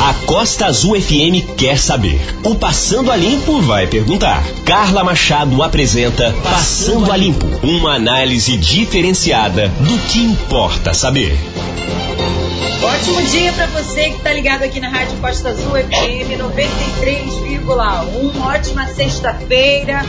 [0.00, 2.20] A Costa Azul FM quer saber.
[2.42, 4.42] O Passando a Limpo vai perguntar.
[4.64, 11.38] Carla Machado apresenta Passando a Limpo uma análise diferenciada do que importa saber.
[12.82, 18.42] Ótimo dia para você que está ligado aqui na Rádio Costa Azul FM 93,1.
[18.42, 20.02] Ótima sexta-feira,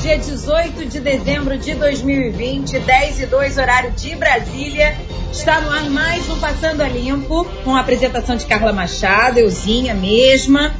[0.00, 4.96] dia 18 de dezembro de 2020, 10 e 2 horário de Brasília.
[5.32, 9.94] Está no ar mais um Passando a Limpo, com a apresentação de Carla Machado, euzinha
[9.94, 10.74] mesma.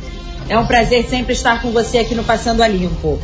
[0.48, 3.20] É um prazer sempre estar com você aqui no Passando a Limpo.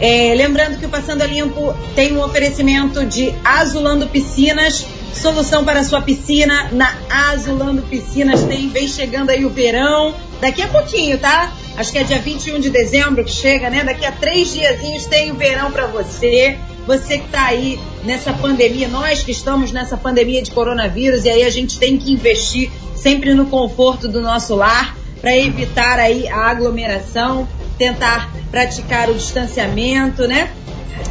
[0.00, 5.80] É, lembrando que o Passando a Limpo tem um oferecimento de Azulando Piscinas, solução para
[5.80, 8.42] a sua piscina na Azulando Piscinas.
[8.42, 11.52] Tem, vem chegando aí o verão, daqui a pouquinho, tá?
[11.76, 13.82] Acho que é dia 21 de dezembro que chega, né?
[13.82, 16.58] Daqui a três diazinhos tem o verão para você.
[16.86, 21.42] Você que está aí nessa pandemia, nós que estamos nessa pandemia de coronavírus, e aí
[21.42, 26.50] a gente tem que investir sempre no conforto do nosso lar para evitar aí a
[26.50, 30.50] aglomeração, tentar praticar o distanciamento, né?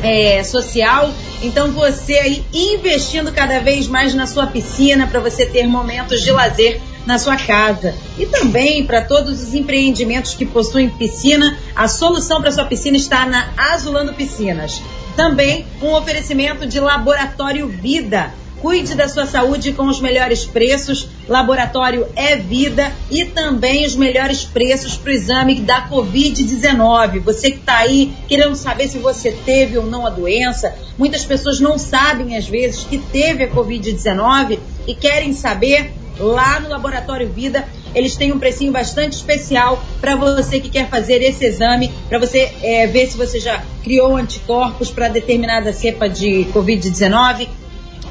[0.04, 1.12] É, social.
[1.42, 6.32] Então você aí investindo cada vez mais na sua piscina para você ter momentos de
[6.32, 7.94] lazer na sua casa.
[8.18, 13.26] E também para todos os empreendimentos que possuem piscina, a solução para sua piscina está
[13.26, 14.82] na Azulando Piscinas.
[15.16, 18.34] Também um oferecimento de Laboratório Vida.
[18.60, 21.10] Cuide da sua saúde com os melhores preços.
[21.28, 27.20] Laboratório é vida e também os melhores preços para o exame da Covid-19.
[27.20, 31.60] Você que está aí querendo saber se você teve ou não a doença, muitas pessoas
[31.60, 37.68] não sabem às vezes que teve a Covid-19 e querem saber lá no Laboratório Vida.
[37.94, 42.52] Eles têm um precinho bastante especial para você que quer fazer esse exame, para você
[42.62, 47.48] é, ver se você já criou anticorpos para determinada cepa de Covid-19.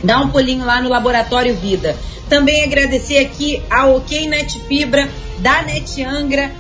[0.05, 1.97] Dá um pulinho lá no Laboratório Vida.
[2.29, 5.09] Também agradecer aqui a OK Net Fibra
[5.39, 6.51] da Net Angra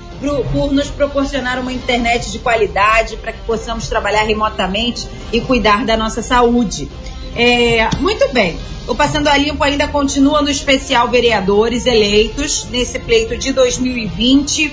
[0.52, 5.96] por nos proporcionar uma internet de qualidade para que possamos trabalhar remotamente e cuidar da
[5.96, 6.88] nossa saúde.
[7.34, 8.58] É, muito bem.
[8.86, 14.72] O Passando a Limpo ainda continua no especial vereadores eleitos nesse pleito de 2020.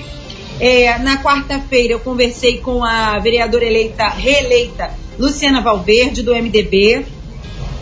[0.58, 7.06] É, na quarta-feira eu conversei com a vereadora eleita, reeleita Luciana Valverde, do MDB.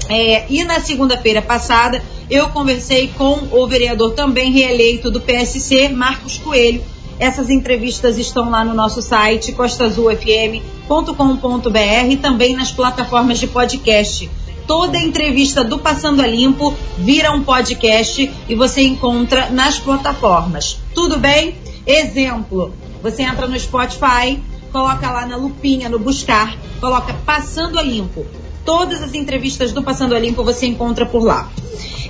[0.09, 6.39] É, e na segunda-feira passada eu conversei com o vereador também reeleito do PSC, Marcos
[6.39, 6.83] Coelho.
[7.19, 14.31] Essas entrevistas estão lá no nosso site costazulfm.com.br e também nas plataformas de podcast
[14.69, 20.79] toda entrevista do Passando a Limpo vira um podcast e você encontra nas plataformas.
[20.95, 21.57] Tudo bem?
[21.87, 24.39] Exemplo, você entra no Spotify,
[24.71, 28.27] coloca lá na lupinha, no buscar, coloca Passando a Limpo.
[28.63, 31.51] Todas as entrevistas do Passando a Limpo você encontra por lá.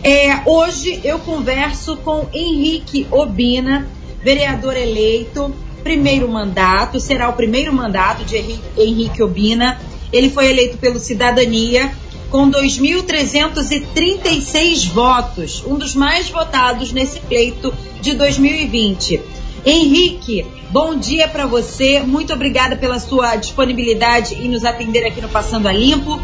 [0.03, 3.89] É, hoje eu converso com Henrique Obina,
[4.21, 5.55] vereador eleito,
[5.85, 8.37] primeiro mandato, será o primeiro mandato de
[8.77, 9.81] Henrique Obina.
[10.13, 11.93] Ele foi eleito pelo Cidadania
[12.31, 19.21] com 2.336 votos, um dos mais votados nesse pleito de 2020.
[19.65, 22.01] Henrique, bom dia para você.
[22.01, 26.21] Muito obrigada pela sua disponibilidade em nos atender aqui no Passando a Limpo.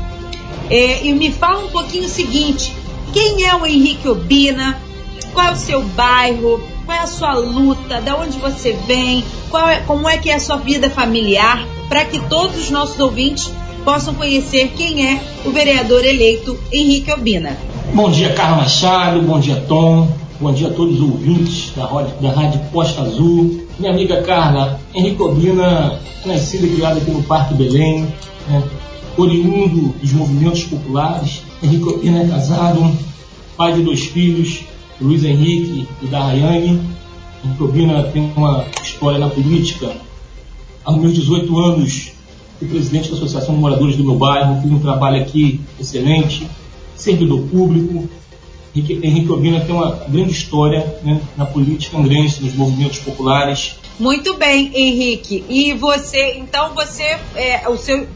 [0.70, 2.74] É, e me fala um pouquinho o seguinte:
[3.12, 4.80] quem é o Henrique Obina?
[5.32, 6.62] Qual é o seu bairro?
[6.86, 8.00] Qual é a sua luta?
[8.00, 9.22] Da onde você vem?
[9.68, 11.66] É, como é que é a sua vida familiar?
[11.88, 13.50] Para que todos os nossos ouvintes
[13.84, 17.56] possam conhecer quem é o vereador eleito Henrique Albina.
[17.92, 20.08] Bom dia, Carla Machado, bom dia, Tom,
[20.40, 23.62] bom dia a todos os ouvintes da, da Rádio Costa Azul.
[23.78, 28.08] Minha amiga Carla, Henrique Albina, nascido e criado aqui no Parque Belém,
[28.48, 28.62] né,
[29.16, 31.42] oriundo dos movimentos populares.
[31.62, 32.96] Henrique Albina é casado,
[33.56, 34.60] pai de dois filhos,
[35.00, 36.80] Luiz Henrique e da Rayane.
[37.44, 39.92] Henrique Albina tem uma história na política.
[40.84, 42.13] Aos meus 18 anos,
[42.58, 46.46] fui presidente da Associação de Moradores do meu bairro, fiz um trabalho aqui excelente,
[46.96, 48.08] servidor público.
[48.76, 53.76] Henrique, Obina tem uma grande história né, na política angrense, nos movimentos populares.
[54.00, 55.44] Muito bem, Henrique.
[55.48, 58.08] E você, então você, é, o seu,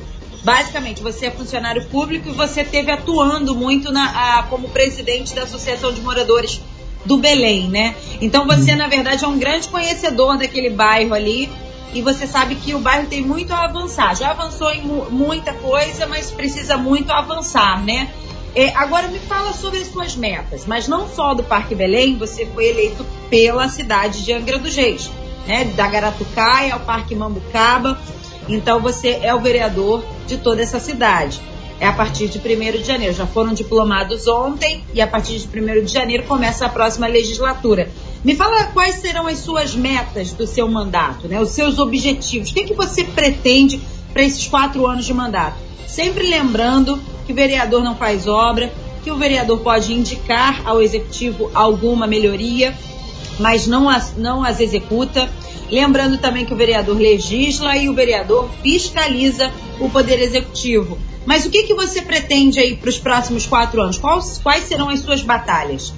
[0.42, 5.44] basicamente, você é funcionário público e você teve atuando muito na, a, como presidente da
[5.44, 6.60] Associação de Moradores
[7.04, 7.94] do Belém, né?
[8.20, 8.78] Então você, uhum.
[8.78, 11.48] na verdade, é um grande conhecedor daquele bairro ali
[11.92, 14.14] e você sabe que o bairro tem muito a avançar.
[14.16, 18.10] Já avançou em muita coisa, mas precisa muito avançar, né?
[18.54, 22.46] É, agora me fala sobre as suas metas, mas não só do Parque Belém, você
[22.46, 25.10] foi eleito pela cidade de Angra dos Reis,
[25.46, 25.64] né?
[25.64, 27.98] Da Garatucaia ao Parque Mambucaba.
[28.48, 31.40] Então você é o vereador de toda essa cidade.
[31.80, 32.42] É a partir de 1
[32.78, 33.14] de janeiro.
[33.14, 37.90] Já foram diplomados ontem e a partir de 1 de janeiro começa a próxima legislatura.
[38.24, 41.40] Me fala quais serão as suas metas do seu mandato, né?
[41.40, 42.50] Os seus objetivos.
[42.50, 43.80] O que, é que você pretende
[44.12, 45.56] para esses quatro anos de mandato?
[45.86, 48.72] Sempre lembrando que o vereador não faz obra,
[49.04, 52.76] que o vereador pode indicar ao executivo alguma melhoria,
[53.38, 55.30] mas não as, não as executa.
[55.70, 60.98] Lembrando também que o vereador legisla e o vereador fiscaliza o poder executivo.
[61.24, 63.98] Mas o que, que você pretende aí para os próximos quatro anos?
[63.98, 65.92] Quais, quais serão as suas batalhas?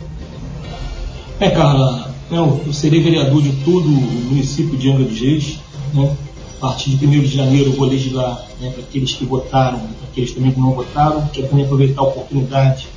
[1.38, 5.58] É, Carla, eu, eu serei vereador de todo o município de Angra dos Reis.
[5.94, 6.16] Né?
[6.58, 10.08] A partir de 1 de janeiro eu vou legislar né, para aqueles que votaram, para
[10.10, 11.26] aqueles também que não votaram.
[11.32, 12.88] Quero também aproveitar a oportunidade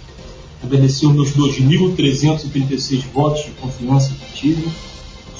[0.63, 4.67] agradecer os meus 2.336 votos de confiança que tive.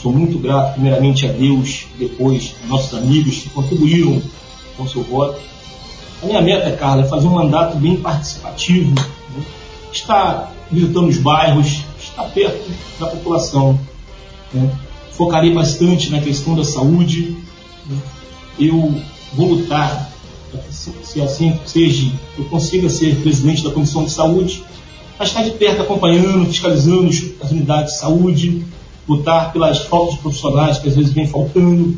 [0.02, 4.22] Sou muito grato, primeiramente, a Deus, depois a nossos amigos que contribuíram
[4.76, 5.40] com seu voto.
[6.22, 9.44] A minha meta, Carla, é fazer um mandato bem participativo, né?
[9.92, 11.83] estar visitando os bairros,
[12.14, 13.80] estar perto da população.
[14.54, 14.72] Né?
[15.12, 17.38] Focarei bastante na questão da saúde.
[17.86, 17.98] Né?
[18.60, 18.96] Eu
[19.34, 20.12] vou lutar
[21.02, 24.64] se assim seja, eu consiga ser presidente da Comissão de Saúde
[25.18, 27.10] mas estar de perto acompanhando, fiscalizando
[27.42, 28.66] as unidades de saúde,
[29.08, 31.98] lutar pelas faltas de profissionais que às vezes vem faltando,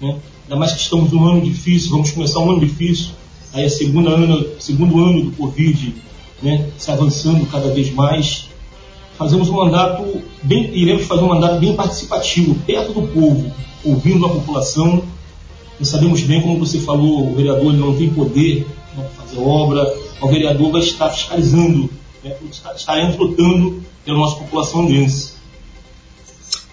[0.00, 0.18] né?
[0.44, 3.10] ainda mais que estamos num ano difícil, vamos começar um ano difícil,
[3.52, 5.94] aí é segundo ano, segundo ano do Covid,
[6.42, 6.68] né?
[6.78, 8.48] se avançando cada vez mais.
[9.16, 13.52] Fazemos um mandato bem, iremos fazer um mandato bem participativo, perto do povo,
[13.84, 15.04] ouvindo a população.
[15.80, 18.66] E sabemos bem, como você falou, o vereador não tem poder
[18.96, 21.90] né, para fazer obra, o vereador vai estar fiscalizando
[22.22, 22.36] né,
[22.76, 25.34] estaremos lutando pela nossa população dense.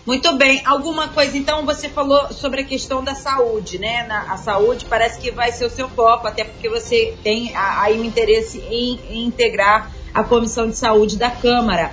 [0.05, 0.61] Muito bem.
[0.65, 4.07] Alguma coisa, então, você falou sobre a questão da saúde, né?
[4.07, 7.99] Na, a saúde parece que vai ser o seu foco, até porque você tem aí
[7.99, 11.91] o interesse em, em integrar a Comissão de Saúde da Câmara.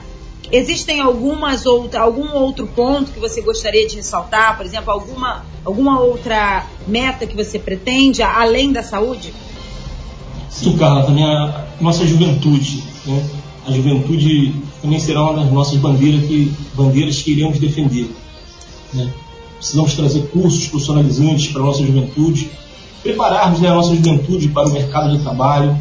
[0.51, 4.57] Existem algumas outra, algum outro ponto que você gostaria de ressaltar?
[4.57, 9.35] Por exemplo, alguma, alguma outra meta que você pretende, além da saúde?
[10.49, 12.85] Sim, Carla, também a nossa juventude.
[13.07, 13.25] Né?
[13.67, 18.09] a juventude também será uma das nossas bandeiras que, bandeiras que iremos defender.
[18.95, 19.13] Né?
[19.57, 22.49] Precisamos trazer cursos profissionalizantes para a nossa juventude,
[23.03, 25.77] prepararmos né, a nossa juventude para o mercado de trabalho.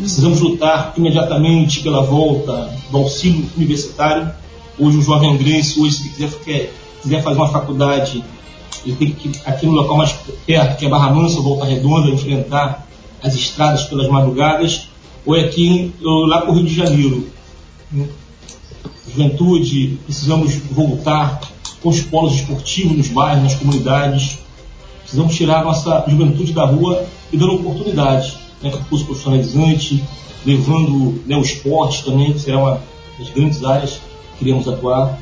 [0.00, 4.30] Precisamos lutar imediatamente pela volta do auxílio universitário.
[4.78, 8.24] Hoje, o jovem angrense, hoje, se quiser, quer, quiser fazer uma faculdade,
[8.86, 10.12] ele tem que, aqui no local mais
[10.46, 12.88] perto, que é Barra Mansa, Volta Redonda, enfrentar
[13.22, 14.88] as estradas pelas madrugadas
[15.26, 17.26] ou é aqui lá para o Rio de Janeiro.
[19.06, 21.42] Juventude, precisamos voltar
[21.82, 24.38] com os polos esportivos nos bairros, nas comunidades.
[25.02, 30.02] Precisamos tirar a nossa juventude da rua e dando oportunidade, né, curso profissionalizante,
[30.44, 32.82] levando né, o esporte também, que será uma
[33.18, 34.00] das grandes áreas
[34.32, 35.18] que queremos atuar.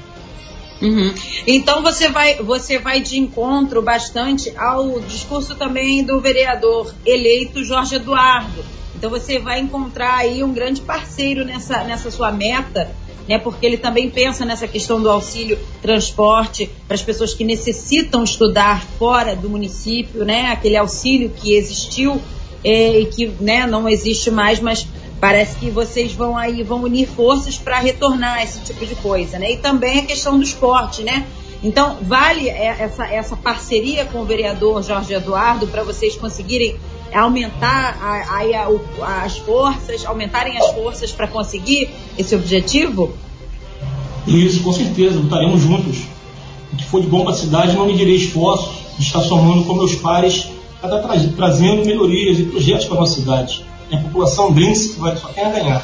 [0.81, 1.13] Uhum.
[1.47, 7.97] Então você vai, você vai de encontro bastante ao discurso também do vereador eleito Jorge
[7.97, 8.65] Eduardo
[8.99, 12.91] então você vai encontrar aí um grande parceiro nessa, nessa sua meta,
[13.29, 13.39] né?
[13.39, 18.85] Porque ele também pensa nessa questão do auxílio transporte para as pessoas que necessitam estudar
[18.99, 20.51] fora do município, né?
[20.51, 22.21] Aquele auxílio que existiu
[22.65, 24.87] é, e que né, não existe mais, mas
[25.21, 29.53] parece que vocês vão aí vão unir forças para retornar esse tipo de coisa, né?
[29.53, 31.27] E também a questão do esporte, né?
[31.63, 36.77] Então, vale essa, essa parceria com o vereador Jorge Eduardo para vocês conseguirem
[37.13, 43.13] aumentar a, a, a, as forças, aumentarem as forças para conseguir esse objetivo?
[44.27, 46.03] Isso, com certeza, lutaremos juntos.
[46.73, 49.75] O que for de bom para a cidade, não medirei esforços de estar somando com
[49.75, 50.49] meus pares
[50.87, 53.65] estar tra trazendo melhorias e projetos para a nossa cidade.
[53.93, 55.83] A população vence que vai, só a ganhar.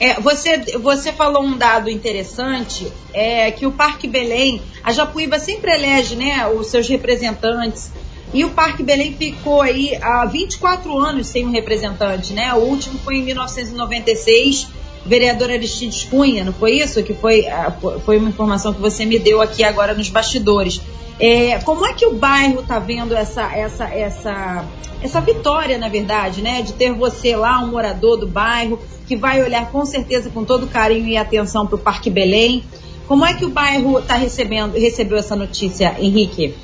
[0.00, 5.72] É, você, você falou um dado interessante, é que o Parque Belém, a Japuíba sempre
[5.72, 7.92] elege né, os seus representantes
[8.34, 12.52] e o Parque Belém ficou aí há 24 anos sem um representante, né?
[12.54, 14.68] O último foi em 1996,
[15.04, 17.02] vereador Aristides Cunha, não foi isso?
[17.02, 17.72] Que foi, ah,
[18.04, 20.80] foi uma informação que você me deu aqui agora nos bastidores.
[21.20, 24.64] É, como é que o bairro está vendo essa, essa, essa,
[25.02, 26.62] essa vitória, na verdade, né?
[26.62, 30.66] De ter você lá, um morador do bairro, que vai olhar com certeza com todo
[30.66, 32.64] carinho e atenção para o Parque Belém.
[33.06, 36.54] Como é que o bairro está recebendo, recebeu essa notícia, Henrique?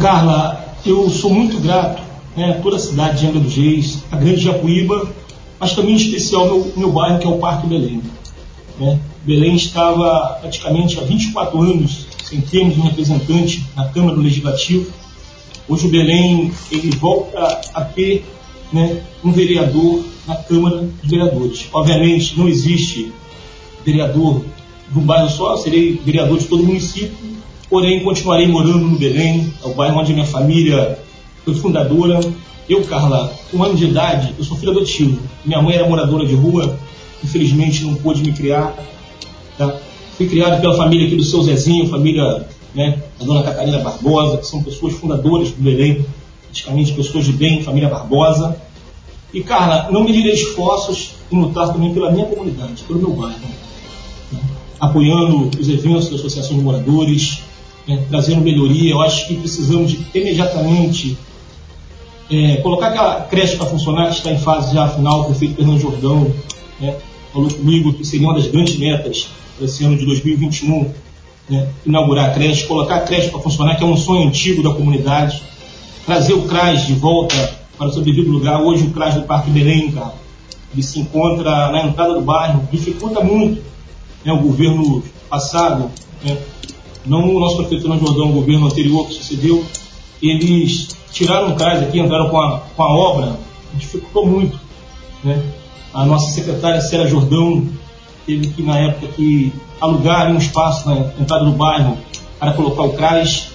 [0.00, 2.02] Carla, eu sou muito grato
[2.36, 5.10] né, a toda a cidade de Angra dos Reis, a Grande Japuíba,
[5.58, 8.02] mas também em especial meu, meu bairro, que é o Parque Belém.
[8.80, 8.98] Né?
[9.24, 14.90] Belém estava praticamente há 24 anos sem termos um representante na Câmara do Legislativo.
[15.68, 18.24] Hoje o Belém ele volta a ter
[18.72, 21.66] né, um vereador na Câmara de Vereadores.
[21.72, 23.12] Obviamente não existe
[23.84, 24.44] vereador
[24.90, 27.16] de um bairro só, serei vereador de todo o município,
[27.68, 30.98] porém continuarei morando no Belém, é o bairro onde minha família
[31.44, 32.20] foi fundadora.
[32.68, 35.20] Eu, Carla, com um ano de idade, eu sou filho adotivo.
[35.44, 36.78] Minha mãe era moradora de rua,
[37.22, 38.74] infelizmente não pôde me criar.
[39.56, 39.76] Tá?
[40.16, 44.46] Fui criado pela família aqui do seu Zezinho, família né, da dona Catarina Barbosa, que
[44.46, 46.04] são pessoas fundadoras do Belém,
[46.44, 48.56] praticamente pessoas de bem, família Barbosa.
[49.32, 53.38] E, Carla, não medirei esforços em lutar também pela minha comunidade, pelo meu bairro.
[54.32, 54.40] Né?
[54.78, 57.42] Apoiando os eventos da Associação de Moradores,
[57.86, 58.90] né, trazendo melhoria.
[58.90, 61.16] Eu acho que precisamos de, imediatamente
[62.30, 65.80] é, colocar aquela creche para funcionar, que está em fase já final, o prefeito Fernando
[65.80, 66.32] Jordão
[66.80, 66.96] né,
[67.32, 70.90] falou comigo que seria uma das grandes metas para esse ano de 2021,
[71.48, 74.70] né, inaugurar a creche, colocar a creche para funcionar, que é um sonho antigo da
[74.70, 75.42] comunidade,
[76.06, 78.62] trazer o CRAS de volta para o seu devido lugar.
[78.62, 80.14] Hoje o CRAS do Parque Belém, cara,
[80.72, 83.62] ele se encontra na entrada do bairro, dificulta muito
[84.24, 85.90] né, o governo passado,
[86.22, 86.36] né,
[87.04, 89.64] não o nosso prefeito Fernando Jordão, o governo anterior que sucedeu,
[90.22, 93.38] eles tiraram o CRAS aqui, entraram com a, com a obra,
[93.74, 94.58] dificultou muito.
[95.24, 95.42] Né?
[95.92, 97.66] A nossa secretária Célia Jordão
[98.26, 101.98] teve que, na época, que alugar um espaço na entrada do bairro
[102.38, 103.48] para colocar o CRAS.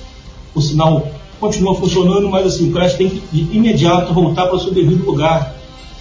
[0.54, 1.08] O sinal
[1.40, 5.06] continua funcionando, mas assim, o CRAS tem que de imediato voltar para o seu devido
[5.06, 5.56] lugar.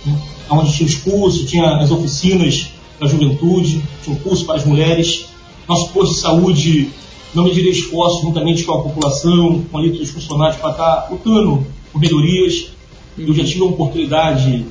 [0.04, 0.18] Né?
[0.50, 4.64] Onde tinha os cursos, tinha as oficinas para a juventude, tinha um curso para as
[4.64, 5.26] mulheres.
[5.68, 6.90] Nosso posto de saúde
[7.34, 12.00] não medirei esforços juntamente com a população, com a dos funcionários, para estar lutando por
[12.00, 12.68] melhorias.
[13.16, 14.66] Eu já tive a oportunidade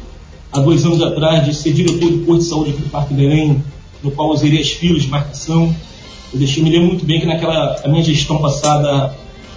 [0.53, 3.63] há dois anos atrás, de ser diretor do posto de saúde aqui do Parque Belém,
[4.03, 5.75] no qual eu zerei as filas de marcação.
[6.31, 9.15] Eu deixei, me lembro muito bem que naquela a minha gestão passada,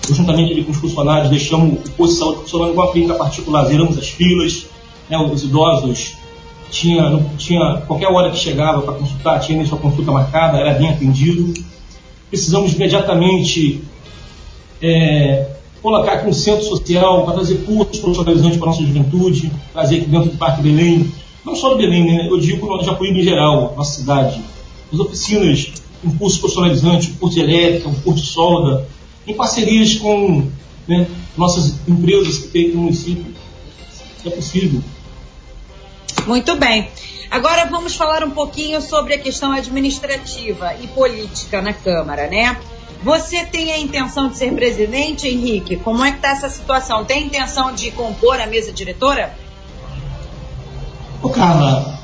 [0.08, 3.14] eu, juntamente ali com os funcionários, deixamos o posto de saúde funcionando igual a clínica
[3.14, 4.66] particular, zeramos as filas,
[5.08, 6.16] né, os idosos
[6.70, 10.88] tinha, não, tinha qualquer hora que chegava para consultar, tinha sua consulta marcada, era bem
[10.88, 11.54] atendido.
[12.28, 13.82] Precisamos imediatamente
[14.82, 15.55] é,
[15.86, 20.06] colocar aqui um centro social para trazer cursos profissionalizantes para a nossa juventude, trazer aqui
[20.06, 21.12] dentro do Parque Belém,
[21.44, 22.26] não só do Belém, né?
[22.28, 24.42] eu digo no Jacuípe em geral, nossa cidade,
[24.92, 25.74] as oficinas,
[26.04, 28.88] um curso profissionalizante, um curso de elétrica, um curso de solda,
[29.28, 30.50] em parcerias com
[30.88, 33.26] né, nossas empresas que tem aqui no município.
[34.24, 34.82] É possível.
[36.26, 36.88] Muito bem.
[37.30, 42.56] Agora vamos falar um pouquinho sobre a questão administrativa e política na Câmara, né?
[43.06, 45.76] Você tem a intenção de ser presidente, Henrique?
[45.76, 47.04] Como é que está essa situação?
[47.04, 49.32] Tem intenção de compor a mesa diretora?
[51.22, 52.00] Ô Carla,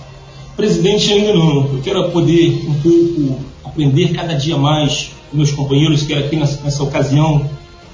[0.56, 1.74] presidente ainda não.
[1.74, 6.04] Eu quero poder um pouco aprender cada dia mais com meus companheiros.
[6.04, 7.50] Quero aqui nessa, nessa ocasião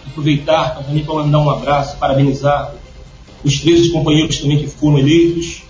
[0.07, 2.75] aproveitar também para mandar um abraço, parabenizar
[3.43, 5.63] os 13 companheiros também que foram eleitos.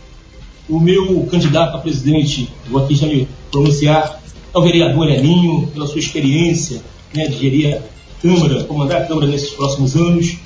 [0.69, 4.21] O meu candidato a presidente, vou aqui já me pronunciar,
[4.53, 6.83] é o vereador Elinho, pela sua experiência,
[7.15, 7.83] né, de gerir a
[8.21, 10.37] Câmara, comandar a Câmara nesses próximos anos.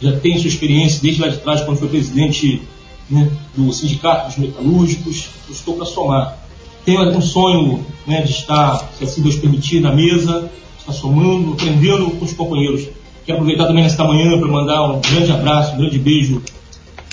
[0.00, 2.62] Já tem sua experiência desde lá de trás, quando foi presidente
[3.10, 5.28] né, do Sindicato dos Metalúrgicos.
[5.48, 6.38] Eu estou para somar.
[6.84, 12.10] Tenho um sonho né, de estar, se assim Deus permitir, na mesa, estar somando, aprendendo
[12.12, 12.88] com os companheiros.
[13.26, 16.42] Quero aproveitar também nesta manhã para mandar um grande abraço, um grande beijo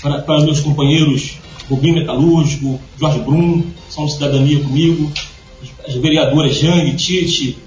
[0.00, 1.38] para, para meus companheiros
[1.68, 5.10] Rubinho Metalúrgico, Jorge Brum, são de cidadania comigo,
[5.86, 7.58] as vereadoras Jane, Tite,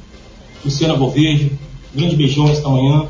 [0.64, 1.52] Luciana Boverde.
[1.94, 3.08] Grande beijão esta manhã.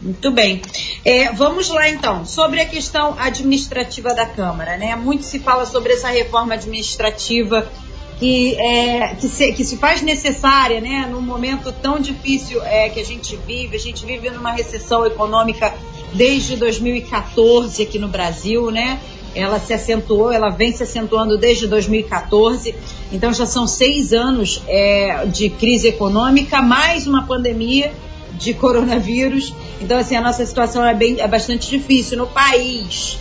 [0.00, 0.60] Muito bem.
[1.04, 4.76] É, vamos lá então, sobre a questão administrativa da Câmara.
[4.76, 4.96] Né?
[4.96, 7.68] Muito se fala sobre essa reforma administrativa
[8.18, 11.08] que, é, que, se, que se faz necessária né?
[11.10, 13.76] num momento tão difícil é, que a gente vive.
[13.76, 15.72] A gente vive numa recessão econômica
[16.12, 19.00] desde 2014 aqui no Brasil, né?
[19.34, 22.74] ela se acentuou, ela vem se acentuando desde 2014,
[23.12, 27.92] então já são seis anos é, de crise econômica, mais uma pandemia
[28.32, 33.18] de coronavírus, então assim, a nossa situação é, bem, é bastante difícil no país.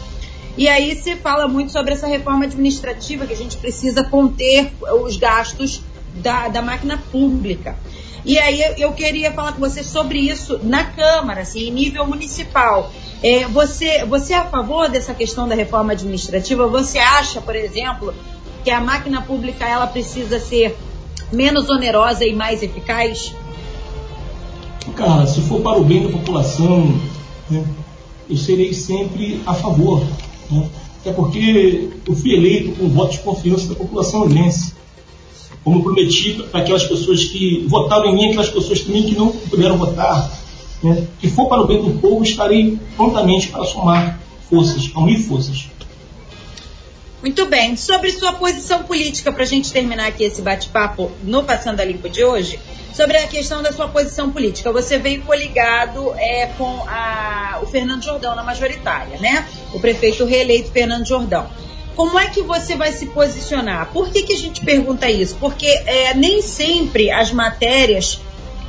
[0.58, 4.72] E aí se fala muito sobre essa reforma administrativa, que a gente precisa conter
[5.04, 5.82] os gastos
[6.16, 7.78] da, da máquina pública.
[8.24, 12.92] E aí eu queria falar com você sobre isso na Câmara, assim, em nível municipal.
[13.24, 16.68] É, você, você é a favor dessa questão da reforma administrativa?
[16.68, 18.14] Você acha, por exemplo,
[18.64, 20.78] que a máquina pública ela precisa ser
[21.32, 23.34] menos onerosa e mais eficaz?
[24.96, 27.00] Cara, se for para o bem da população,
[27.50, 27.64] né,
[28.30, 30.04] eu serei sempre a favor.
[30.50, 30.70] Né?
[31.00, 34.74] Até porque eu fui eleito com voto de confiança da população aliense
[35.64, 39.78] como prometi para aquelas pessoas que votaram em mim, aquelas pessoas também que não puderam
[39.78, 40.32] votar,
[40.82, 41.08] né?
[41.36, 45.70] for para o bem do povo, estarei prontamente para somar forças, unir forças.
[47.22, 47.78] Muito bem.
[47.78, 52.10] Sobre sua posição política, para a gente terminar aqui esse bate-papo no Passando a Limpo
[52.10, 52.60] de hoje,
[52.96, 54.72] sobre a questão da sua posição política.
[54.72, 59.48] Você veio coligado é, com a, o Fernando Jordão na majoritária, né?
[59.72, 61.48] O prefeito reeleito Fernando Jordão.
[61.96, 63.92] Como é que você vai se posicionar?
[63.94, 65.36] Por que, que a gente pergunta isso?
[65.40, 68.20] Porque é, nem sempre as matérias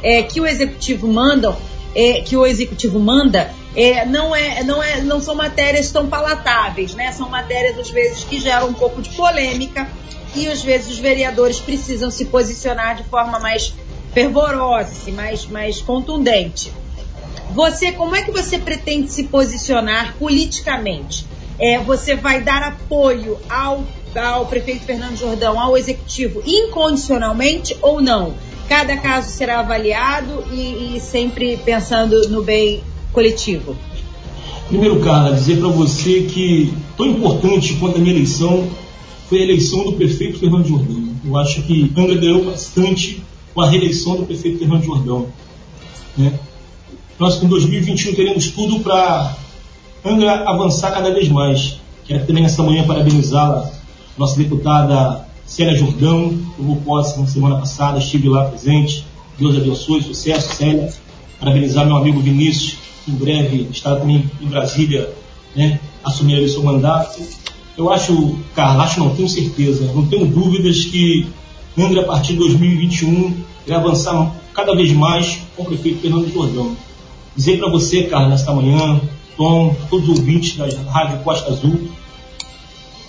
[0.02, 1.56] é, que o executivo manda,
[1.94, 6.94] é, que o executivo manda, é, não, é, não, é, não são matérias tão palatáveis,
[6.94, 7.10] né?
[7.12, 9.88] São matérias, às vezes, que geram um pouco de polêmica
[10.34, 13.74] e, às vezes, os vereadores precisam se posicionar de forma mais
[14.12, 16.72] fervorosa, assim, mais, mais contundente.
[17.54, 21.26] Você, como é que você pretende se posicionar politicamente?
[21.58, 28.34] É, você vai dar apoio ao, ao prefeito Fernando Jordão, ao executivo, incondicionalmente ou não?
[28.68, 33.76] Cada caso será avaliado e, e sempre pensando no bem coletivo.
[34.68, 38.68] Primeiro, Carla, dizer para você que tão importante quanto a minha eleição
[39.28, 41.08] foi a eleição do prefeito Fernando Jordão.
[41.24, 43.22] Eu acho que Angra ganhou bastante
[43.54, 45.26] com a reeleição do prefeito Fernando Jordão.
[46.16, 46.38] Né?
[47.18, 49.36] Nós, em 2021, teremos tudo para
[50.04, 51.78] Angra avançar cada vez mais.
[52.04, 53.70] Quero também nessa manhã parabenizá-la,
[54.18, 59.04] nossa deputada Célia Jordão, tomou posse na semana passada, estive lá presente.
[59.38, 60.92] Deus abençoe, sucesso, Célia.
[61.38, 62.78] Parabenizar meu amigo Vinícius,
[63.08, 65.12] em breve estará também em Brasília,
[65.54, 67.20] né, assumindo o seu mandato.
[67.76, 71.26] Eu acho, Carla, acho não, tenho certeza, não tenho dúvidas que
[71.78, 73.34] Angra, a partir de 2021,
[73.66, 76.76] vai avançar cada vez mais com o prefeito Fernando Jordão.
[77.34, 79.00] Dizer para você, Carla, nesta manhã,
[79.38, 81.88] Tom, todos os ouvintes da Rádio Costa Azul.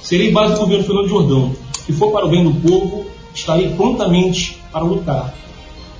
[0.01, 1.55] Serei base do governo Fernando Jordão.
[1.85, 5.33] Se for para o bem do povo, estarei prontamente para lutar.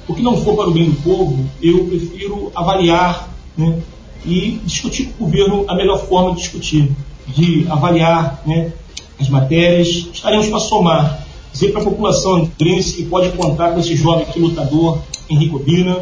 [0.08, 3.79] O que não for para o bem do povo, eu prefiro avaliar né,
[4.25, 6.89] e discutir com o governo a melhor forma de discutir,
[7.27, 8.72] de avaliar né,
[9.19, 9.88] as matérias.
[10.13, 11.27] Estaremos para somar.
[11.51, 16.00] Dizer para a população andrense que pode contar com esse jovem aqui lutador, Henrique Obina,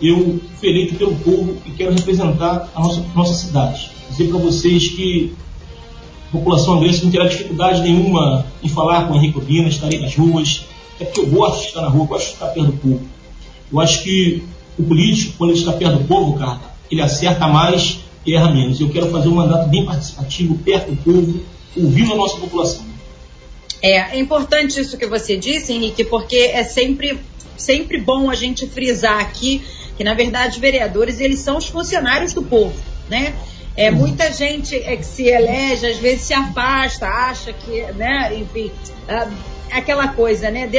[0.00, 3.90] eu fui eleito pelo povo e quero representar a nossa, nossa cidade.
[4.10, 5.32] Dizer para vocês que
[6.28, 10.14] a população angrense não terá dificuldade nenhuma em falar com o Henrique Urbina, estarei nas
[10.14, 10.66] ruas,
[11.00, 13.00] é porque eu gosto de estar na rua, gosto de estar perto do povo.
[13.72, 14.44] Eu acho que
[14.78, 16.60] o político, quando ele está perto do povo, cara,
[16.90, 18.80] ele acerta mais e erra menos.
[18.80, 21.40] Eu quero fazer um mandato bem participativo, perto do povo,
[21.76, 22.86] ouvindo a nossa população.
[23.82, 27.18] É, é importante isso que você disse, Henrique, porque é sempre,
[27.56, 29.62] sempre bom a gente frisar aqui
[29.98, 32.72] que na verdade os vereadores eles são os funcionários do povo,
[33.10, 33.34] né?
[33.76, 33.96] É, uhum.
[33.96, 38.70] muita gente é que se elege, às vezes se afasta, acha que, né, enfim,
[39.08, 39.28] ah,
[39.72, 40.70] aquela coisa, né?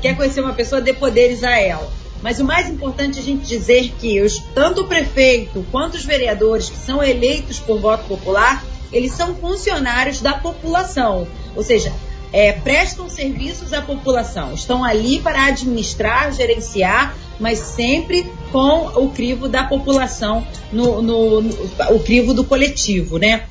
[0.00, 1.90] Quer conhecer uma pessoa, dê poderes a ela.
[2.22, 6.04] Mas o mais importante é a gente dizer que os, tanto o prefeito quanto os
[6.04, 11.26] vereadores que são eleitos por voto popular, eles são funcionários da população.
[11.54, 11.92] Ou seja,
[12.32, 19.48] é, prestam serviços à população, estão ali para administrar, gerenciar, mas sempre com o crivo
[19.48, 21.54] da população, no, no, no,
[21.90, 23.44] o crivo do coletivo, né?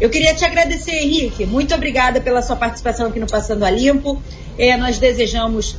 [0.00, 1.46] Eu queria te agradecer, Henrique.
[1.46, 4.20] Muito obrigada pela sua participação aqui no Passando a Limpo.
[4.58, 5.76] É, nós desejamos,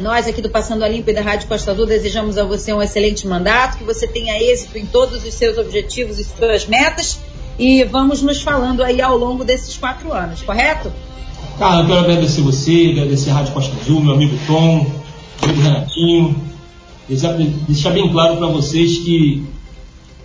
[0.00, 2.82] nós aqui do Passando a Limpo e da Rádio Costa Azul, desejamos a você um
[2.82, 7.18] excelente mandato, que você tenha êxito em todos os seus objetivos e suas metas.
[7.58, 10.92] E vamos nos falando aí ao longo desses quatro anos, correto?
[11.58, 14.86] Cara, eu quero agradecer você, agradecer a Rádio Costa Azul, meu amigo Tom,
[15.40, 16.46] meu amigo
[17.66, 19.44] deixar bem claro para vocês que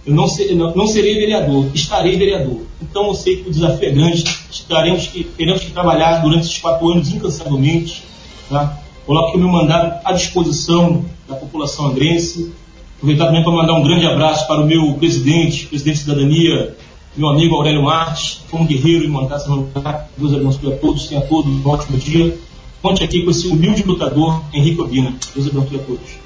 [0.05, 2.61] eu não, ser, não, não, serei vereador, estarei vereador.
[2.81, 6.57] Então eu sei que o desafio é grande, estaremos que, teremos que trabalhar durante esses
[6.57, 8.03] quatro anos incansavelmente.
[8.49, 8.77] Tá?
[9.05, 12.53] Coloco o meu mandato à disposição da população angrense.
[12.97, 16.75] Aproveitar também para mandar um grande abraço para o meu presidente, presidente de cidadania,
[17.15, 20.09] meu amigo Aurélio Marques, foi um guerreiro em montar essa lugar.
[20.15, 22.37] Deus abençoe a todos, tenha todos um ótimo dia.
[22.81, 25.13] Conte aqui com esse humilde lutador, Henrique Obina.
[25.35, 26.21] Deus abençoe a todos.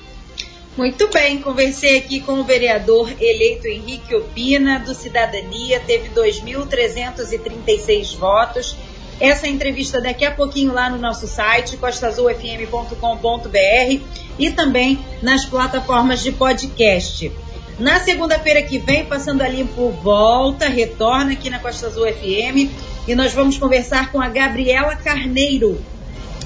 [0.78, 8.76] Muito bem, conversei aqui com o vereador eleito Henrique Opina, do Cidadania, teve 2.336 votos.
[9.20, 14.02] Essa entrevista daqui a pouquinho lá no nosso site, costazulfm.com.br
[14.38, 17.32] e também nas plataformas de podcast.
[17.80, 22.72] Na segunda-feira que vem, passando a limpo, volta, retorna aqui na Costa Azul FM
[23.08, 25.82] e nós vamos conversar com a Gabriela Carneiro,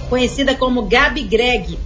[0.09, 1.77] conhecida como Gabi Greg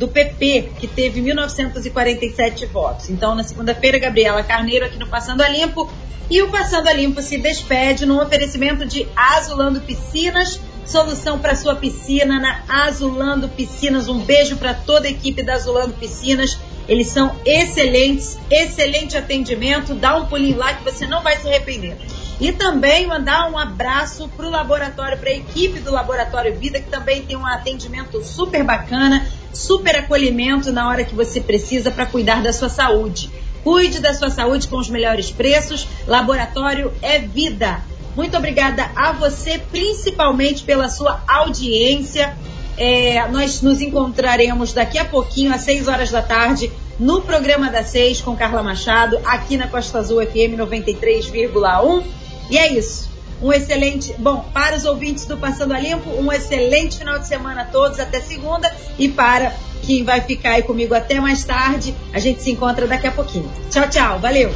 [0.00, 3.10] do PP, que teve 1.947 votos.
[3.10, 5.92] Então, na segunda-feira, Gabriela Carneiro aqui no Passando a Limpo.
[6.30, 11.74] E o Passando a Limpo se despede num oferecimento de Azulando Piscinas, solução para sua
[11.76, 14.08] piscina na Azulando Piscinas.
[14.08, 16.58] Um beijo para toda a equipe da Azulando Piscinas.
[16.88, 19.92] Eles são excelentes, excelente atendimento.
[19.94, 21.98] Dá um pulinho lá que você não vai se arrepender.
[22.40, 26.88] E também mandar um abraço para o laboratório, para a equipe do Laboratório Vida, que
[26.88, 32.42] também tem um atendimento super bacana, super acolhimento na hora que você precisa para cuidar
[32.42, 33.30] da sua saúde.
[33.62, 35.86] Cuide da sua saúde com os melhores preços.
[36.06, 37.82] Laboratório é vida.
[38.16, 42.34] Muito obrigada a você, principalmente pela sua audiência.
[42.78, 47.84] É, nós nos encontraremos daqui a pouquinho, às 6 horas da tarde, no programa da
[47.84, 52.19] 6 com Carla Machado, aqui na Costa Azul FM 93,1.
[52.50, 53.08] E é isso.
[53.40, 57.62] Um excelente, bom, para os ouvintes do Passando a Limpo, um excelente final de semana
[57.62, 58.70] a todos, até segunda.
[58.98, 63.06] E para quem vai ficar aí comigo até mais tarde, a gente se encontra daqui
[63.06, 63.50] a pouquinho.
[63.70, 64.52] Tchau, tchau, valeu!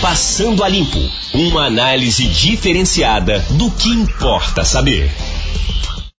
[0.00, 0.98] Passando a Limpo
[1.34, 5.10] uma análise diferenciada do que importa saber.